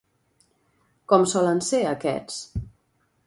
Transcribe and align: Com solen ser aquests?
Com 1.11 1.27
solen 1.33 1.61
ser 1.67 1.83
aquests? 1.91 2.41